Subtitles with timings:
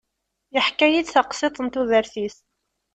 [0.55, 2.37] Yeḥka-yi-d taqsiṭ n tudert-is.